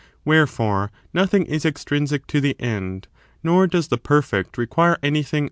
Wherefore, 0.25 0.91
nothing 1.13 1.45
is 1.45 1.63
extrinsic 1.63 2.25
to 2.25 2.41
the 2.41 2.59
end, 2.59 3.07
nor 3.43 3.67
does 3.67 3.89
the 3.89 3.99
perfect 3.99 4.57
require 4.57 4.97
anything 5.03 5.19
of 5.19 5.25
the 5.25 5.29
sort. 5.29 5.39